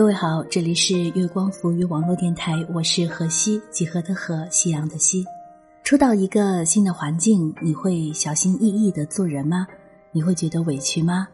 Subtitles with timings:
[0.00, 5.22] 各位好，这里是月光浮于网络电台，我是河西几何的河，夕阳的西。
[5.84, 9.66] 初到一个新的环境，你会小心翼翼的做人吗？
[10.10, 11.28] 你会觉得委屈吗？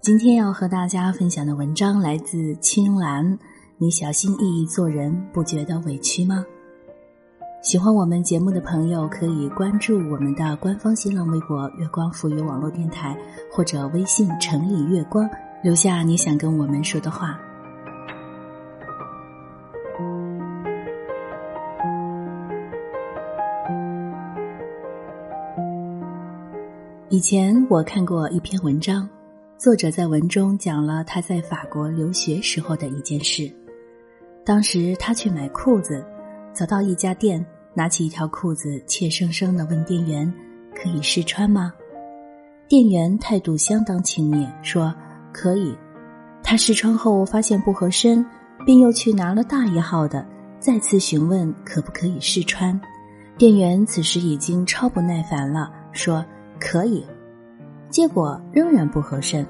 [0.00, 3.38] 今天要和大家分享的文章来自青兰。
[3.78, 6.44] 你小心翼翼做人，不觉得委屈吗？
[7.62, 13.16] 喜欢我们节目的朋友，可以关注我们的官方新浪微博“月光浮于网络电台”
[13.54, 15.30] 或者微信“城里月光”，
[15.62, 17.38] 留下你想跟我们说的话。
[27.20, 29.06] 以前我看过一篇文章，
[29.58, 33.52] 作者在文中讲了他在法国留学时候的一件事。
[34.42, 36.02] 当时他去买裤子，
[36.54, 40.32] 走到一家店，拿起一条裤子，怯生生的问店员
[40.74, 41.70] ：“可以试穿吗？”
[42.66, 44.90] 店员态度相当轻蔑，说
[45.30, 45.76] ：“可以。”
[46.42, 48.24] 他试穿后发现不合身，
[48.64, 50.26] 便又去拿了大一号的，
[50.58, 52.80] 再次询问可不可以试穿。
[53.36, 56.24] 店员此时已经超不耐烦了，说。
[56.60, 57.04] 可以，
[57.88, 59.44] 结果仍然不合身。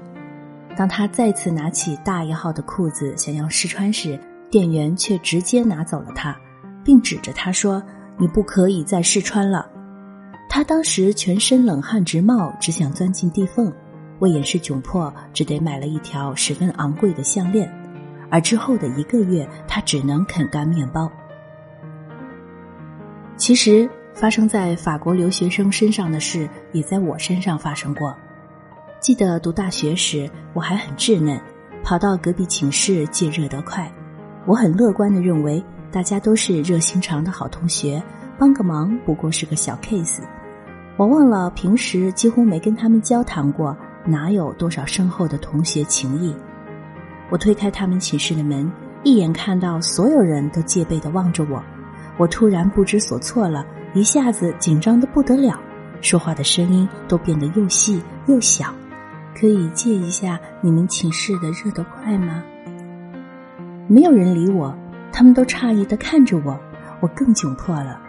[0.75, 4.17] 当他再次拿起大一号的裤子想要试穿时，
[4.49, 6.35] 店员却直接拿走了他，
[6.83, 7.83] 并指着他说
[8.17, 9.69] ：“你不可以再试穿了。”
[10.49, 13.71] 他当时全身冷汗直冒，只想钻进地缝。
[14.19, 17.71] 为掩饰窘迫，只得买了一条十分昂贵的项链。
[18.29, 21.11] 而之后的一个月，他只能啃干面包。
[23.35, 23.89] 其实。
[24.13, 28.15] 发生在法国留学生身上的事，也在我身上发生过。
[28.99, 31.39] 记得读大学时，我还很稚嫩，
[31.83, 33.91] 跑到隔壁寝室借热得快。
[34.45, 38.01] 我很乐观的认为，大家都是热心肠的好同学，
[38.37, 40.19] 帮个忙不过是个小 case。
[40.97, 46.35] 我忘了平时几乎没跟他们交谈过，哪有多少深厚的同学情谊？
[47.31, 48.71] 我推开他们寝室的门，
[49.03, 51.63] 一眼看到所有人都戒备的望着我，
[52.17, 53.65] 我突然不知所措了。
[53.93, 55.59] 一下子紧张的不得了，
[56.01, 58.73] 说话的声音都变得又细又小。
[59.33, 62.43] 可以借一下你们寝室的热得快吗？
[63.87, 64.73] 没有人理我，
[65.11, 66.57] 他们都诧异的看着我，
[66.99, 67.99] 我更窘迫了。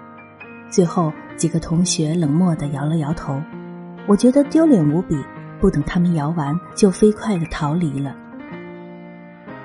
[0.69, 3.41] 最后几个同学冷漠的摇了摇头，
[4.07, 5.17] 我觉得丢脸无比，
[5.61, 8.15] 不等他们摇完，就飞快的逃离了。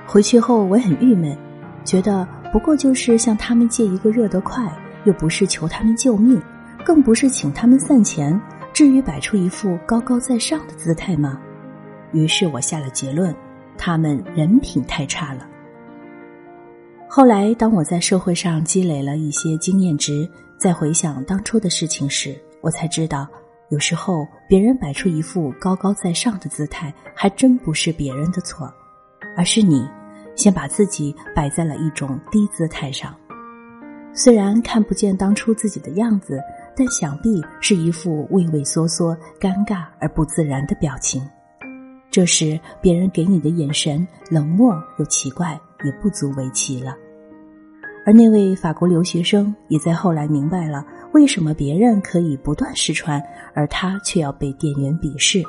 [0.06, 1.38] 回去后我很郁闷，
[1.84, 4.72] 觉得不过就是向他们借一个热得快。
[5.08, 6.40] 又不是求他们救命，
[6.84, 8.38] 更不是请他们散钱，
[8.74, 11.40] 至于摆出一副高高在上的姿态吗？
[12.12, 13.34] 于是我下了结论：
[13.78, 15.48] 他们人品太差了。
[17.08, 23.26] 后来，当我在社会上积累了一些经验值，再回想当初的事情时，我才知道，
[23.70, 28.70] 有时候别人摆出一副高高在上的姿态，还真不是别人的错，
[29.38, 29.88] 而是你
[30.36, 33.16] 先把自己摆在了一种低姿态上。
[34.20, 36.42] 虽然看不见当初自己的样子，
[36.76, 41.22] 但想必是一副畏畏缩缩、尴尬而不自然的表情。
[42.10, 45.52] 这时，别人给你的眼神冷漠又奇怪，
[45.86, 46.96] 也不足为奇了。
[48.08, 50.84] 而那位法国留学生也在后来明白了，
[51.14, 53.22] 为什么别人可以不断试穿，
[53.54, 55.44] 而他却要被店员鄙视，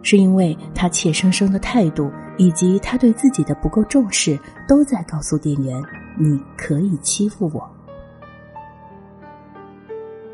[0.00, 5.82] 是因为他怯生生的态度以及他对自己的不够重视，都在告诉店员。
[6.16, 7.68] 你可以欺负我。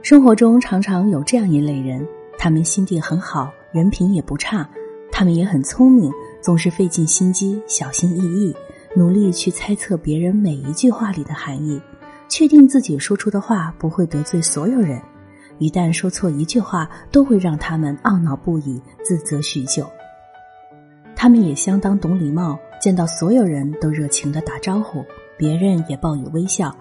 [0.02, 2.06] 生活中常常有这样一类人，
[2.38, 4.68] 他们心地很好，人品也不差，
[5.10, 8.54] 他们也很聪明，总是费尽心机，小心翼翼，
[8.96, 11.80] 努力去猜测别人每一句话里的含义，
[12.28, 15.00] 确定自己说出的话不会得罪所有人。
[15.58, 19.86] 一旦说错一句话，都会让他们懊恼不已，自责许久。
[21.14, 25.04] 他们也相当懂礼貌，见到所有人都热情的打招呼。
[25.42, 26.72] 别人也报以微笑，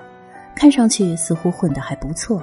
[0.56, 2.40] 看上去似乎混得还不错，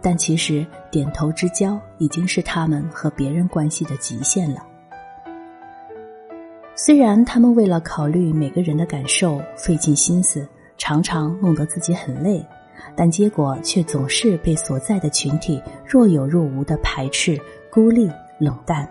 [0.00, 4.64] 但其实点头之交已经是他们和别人关系的极限了。
[6.76, 12.40] 虽然他们为了考虑每个人的感受费尽心思，常常弄得自己很累，
[12.94, 17.36] 但结果却总是被所在的群体若有若无的排斥、
[17.68, 18.08] 孤立、
[18.38, 18.88] 冷淡，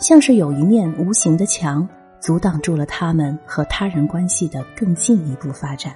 [0.00, 1.88] 像是有一面无形的墙。
[2.24, 5.94] 阻挡住了他们和他人关系的更进一步发展，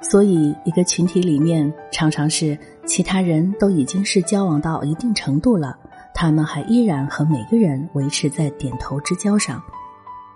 [0.00, 2.56] 所以一个群体里面常常是
[2.86, 5.76] 其他人都已经是交往到一定程度了，
[6.14, 9.60] 他们还依然和每个人维持在点头之交上，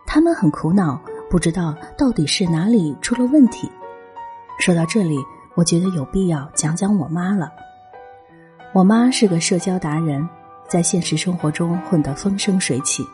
[0.05, 1.01] 他们很苦恼，
[1.31, 3.71] 不知道到底是哪里出了问题。
[4.59, 5.17] 说到这里，
[5.55, 7.53] 我觉得有必要讲讲我妈了。
[8.73, 10.29] 我妈是个社交达人，
[10.67, 13.07] 在现实生活中混得风生水起。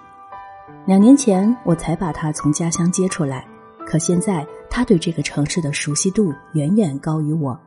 [0.86, 3.46] 两年前我才把他从家乡接出来，
[3.86, 7.58] 可现在他对这个城市的熟悉度远远高于我，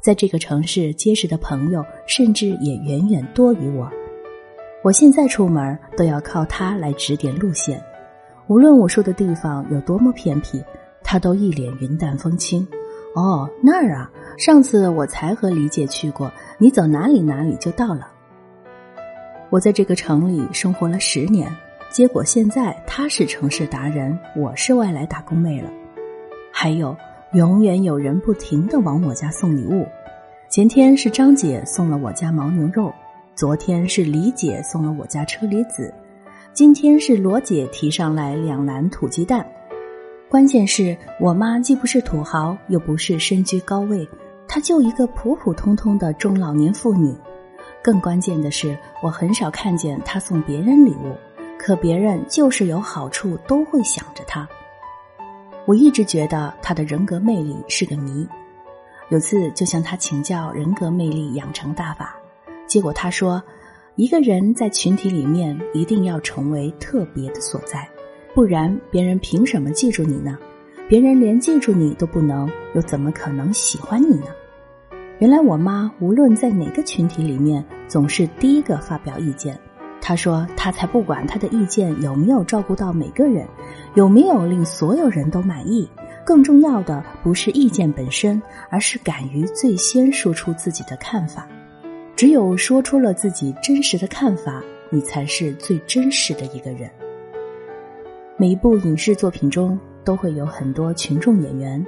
[0.00, 3.90] 在这个城市结识的朋友甚至也远远多于我。
[4.82, 7.82] 我现在出门都要靠他来指点路线，
[8.46, 10.62] 无论我说的地方有多么偏僻，
[11.02, 12.66] 他都一脸云淡风轻。
[13.14, 18.08] 哦，那儿啊，上次我才和李姐去过，你走哪里哪里就到了。
[19.50, 21.50] 我在这个城里生活了十年。
[21.90, 25.70] 结果现在他是城市达人，我是外来打工妹了。
[26.52, 26.96] 还有，
[27.32, 29.86] 永远有人不停的往我家送礼物。
[30.48, 32.92] 前天是张姐送了我家牦牛肉，
[33.34, 35.92] 昨天是李姐送了我家车厘子，
[36.52, 39.46] 今天是罗姐提上来两篮土鸡蛋。
[40.28, 44.06] 关键是我妈既不是土豪，又不是身居高位，
[44.46, 47.14] 她就一个普普通通的中老年妇女。
[47.82, 51.14] 更关键的是，我很少看见她送别人礼物。
[51.58, 54.48] 可别人就是有好处都会想着他。
[55.64, 58.26] 我一直觉得他的人格魅力是个谜。
[59.08, 62.16] 有次就向他请教人格魅力养成大法，
[62.66, 63.42] 结果他说，
[63.94, 67.88] 一个人在群体里面一定要成为特别的所在，
[68.34, 70.36] 不然别人凭什么记住你呢？
[70.88, 74.26] 别人连记住你都不能，又怎么可能喜欢你呢？
[75.18, 79.58] 原来我妈无论在哪个群体里面，总是第一个发表意见。
[80.06, 83.44] 他说：“他才不管他的意见有没有照顾到每个人，
[83.94, 85.90] 有没有令所有人都满意。
[86.24, 91.48] 更重要的不是意见本身，而是敢于最先说出自己的看法。
[92.14, 96.88] 只有说出了自己真实的看法，你才是最真实的一个人。”
[98.38, 101.84] 每一部影视作品中都会有很多群众演员，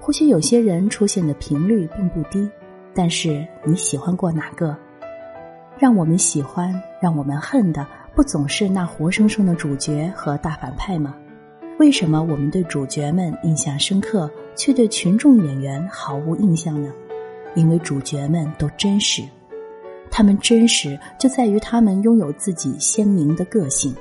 [0.00, 2.50] 或许有些人出现的频率并不低，
[2.92, 4.76] 但是你喜欢过哪个？
[5.80, 11.16] 让我们喜欢、让我们恨的，不总是那活生生的主角和大反派吗？
[11.78, 16.92] 为什么我们对主角们印象深刻，却对群众演员毫无印象呢？
[17.54, 19.22] 因为主角们都真实，
[20.10, 23.96] 他们真实就在于他们拥有自己鲜明的个性。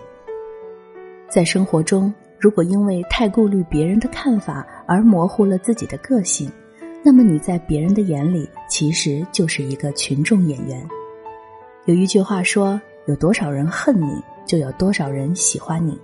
[1.30, 6.52] 在生活中，如果因为太顾虑别人的看法而模糊了自己的个性，
[7.02, 10.86] 那么你在别人的眼里其实就是一个群众演员。
[11.90, 14.14] 有一句话说：“有多少人恨你，
[14.46, 16.00] 就有多少人喜欢你。”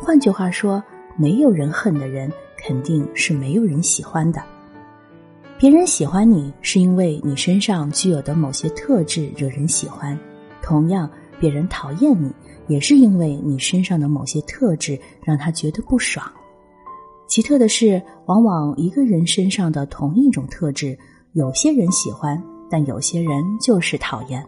[0.00, 0.80] 换句话说，
[1.16, 4.40] 没有人恨的人，肯定是没有人喜欢的。
[5.58, 10.16] 别人喜欢你，是因为你身上具有的某些特质惹人喜欢；
[10.62, 11.10] 同样，
[11.40, 12.32] 别人讨厌你，
[12.68, 16.24] 也是因为你身上的某些特质让他觉得不爽。
[17.26, 20.96] 奇特的是，往往一个人身上的同一种特质，
[21.32, 22.40] 有些人喜欢，
[22.70, 24.40] 但有些人就是讨厌。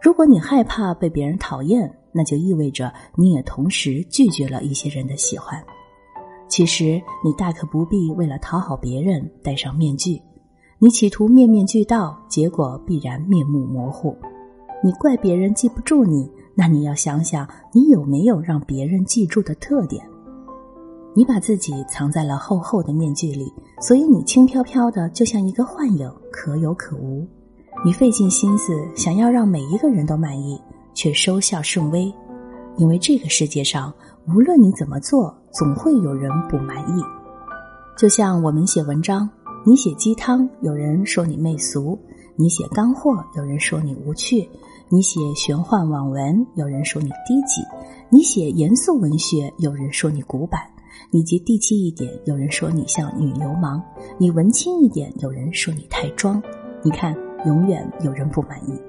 [0.00, 5.62] 如果你害怕被别人讨厌，那就意味着你也同时拒绝了一些人的喜欢。
[6.48, 10.20] 其实你大可不必为了讨好别人戴上面具，
[10.78, 14.16] 你企图面面俱到，结果必然面目模糊。
[14.82, 20.04] 你怪别人记不住你，那你要想想你有没有让别人记住的特点。
[21.14, 27.26] 你把自己藏在了厚厚的面具里，所以你轻飘飘的，就像一个幻影，可有可无。
[27.82, 30.60] 你费尽心思想要让每一个人都满意，
[30.92, 32.12] 却收效甚微，
[32.76, 33.90] 因为这个世界上
[34.28, 37.02] 无论你怎么做，总会有人不满意。
[37.96, 39.26] 就像我们写文章，
[39.64, 41.98] 你写鸡汤，有人说你媚俗；
[42.36, 44.46] 你写干货，有人说你无趣；
[44.90, 47.62] 你写玄幻网文，有人说你低级；
[48.10, 50.60] 你写严肃文学，有人说你古板；
[51.10, 53.80] 你接地气一点，有人说你像女流氓；
[54.18, 56.42] 你文青一点，有人说你太装。
[56.82, 57.16] 你看。
[57.46, 58.80] 永远有人不满意，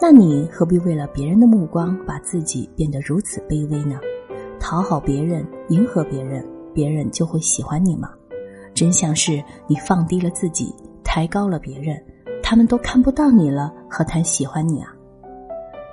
[0.00, 3.98] 那你何必为了别人的目光把自己变得如此卑微呢？
[4.58, 8.10] 讨好别人，迎合别人，别人就会喜欢你吗？
[8.74, 11.98] 真相是你放低了自己，抬高了别人，
[12.42, 14.94] 他们都看不到你了，何谈喜欢你啊？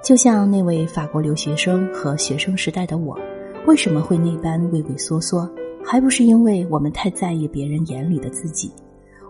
[0.03, 3.17] 就像那位法国留学生和学生时代的我，
[3.65, 5.50] 为什么会那般畏畏缩缩？
[5.84, 8.70] 还不是因为我们太在意别人眼里的自己。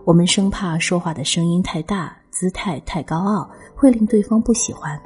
[0.04, 4.96] 我们生怕说话的声音太大，姿态太高傲，会令对方不喜欢。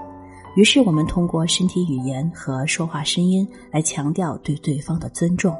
[0.54, 5.56] 于是，我们通过身体语言和说话声音来强调对对方的尊重。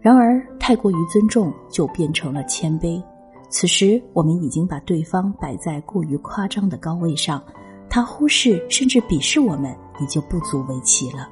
[0.00, 3.02] 然而，太过于尊重就变成了谦卑。
[3.50, 7.42] 此时，我们已经把对方摆在过于夸张的高位上，
[7.90, 11.28] 他忽视甚至鄙视我们，也就不足为奇了。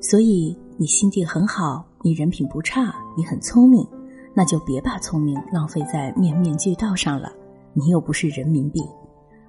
[0.00, 3.84] 所以，你心地很好，你人品不差，你很聪明。
[4.32, 7.32] 那就别把聪明浪费在面面俱到上了，
[7.78, 8.80] 你又不是人民币，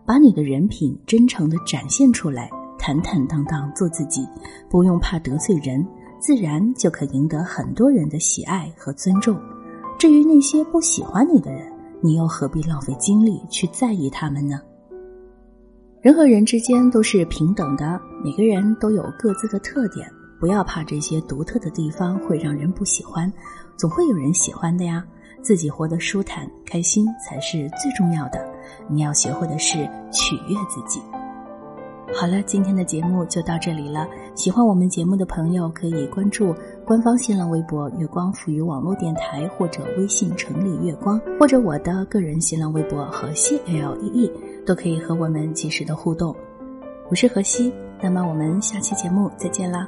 [0.05, 4.23] 把你的人品真诚的展现出来，坦坦荡荡做自己，
[4.69, 5.83] 不用怕得罪人，
[6.19, 9.35] 自然就可赢得很多人的喜爱和尊重。
[9.97, 14.61] 至于那些不喜欢你的人，你又何必浪费精力去在意他们呢？
[15.99, 20.07] 人和人之间都是平等的，每个人都有各自的特点，
[20.39, 23.33] 不要怕这些独特的地方会让人不喜欢，
[23.75, 25.03] 总会有人喜欢的呀。
[25.41, 28.39] 自己活得舒坦、开心才是最重要的。
[28.87, 29.77] 你要学会的是
[30.11, 31.01] 取悦自己。
[32.11, 34.07] 好了，今天的节目就到这里了。
[34.33, 44.31] 喜欢我们节目的朋友可以关注官方新浪微博“月光赋予网络电台”或者微信“城里月光”，或者我的个人新浪微博“河西 L E E”，
[44.65, 46.35] 都可以和我们及时的互动。
[47.09, 49.87] 我是河西，那么我们下期节目再见啦。